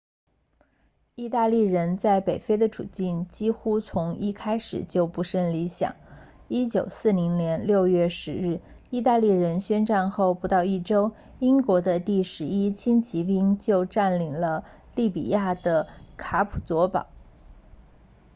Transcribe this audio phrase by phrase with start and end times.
[1.13, 5.95] 意大利人在北非的处境几乎从一开始就不甚理想
[6.49, 14.63] 1940年6月10日意大利宣战后不到一周英国第11轻骑兵就占领了
[14.95, 15.87] 利比亚的
[16.17, 17.05] 卡普佐堡